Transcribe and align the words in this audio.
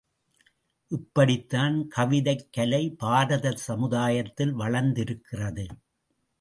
இப்படித்தான் 0.87 1.89
கவிதைக் 1.95 2.47
கலை 2.51 2.89
பாரத 2.97 3.51
சமுதாயத்தில் 3.51 4.53
வளர்ந்திருக்கிறது. 4.53 5.67